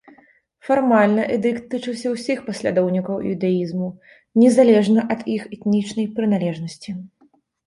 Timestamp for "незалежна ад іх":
4.41-5.45